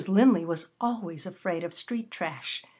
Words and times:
Linley 0.07 0.45
was 0.45 0.69
always 0.81 1.27
afraid 1.27 1.63
of 1.63 1.75
street 1.75 2.09
trash. 2.09 2.63